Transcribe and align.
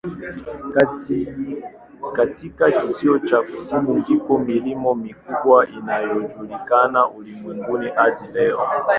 Katika 2.15 2.71
kizio 2.87 3.19
cha 3.19 3.41
kusini 3.41 3.93
ndipo 3.93 4.37
milima 4.39 4.95
mikubwa 4.95 5.67
inayojulikana 5.69 7.07
ulimwenguni 7.09 7.89
hadi 7.89 8.23
leo. 8.33 8.59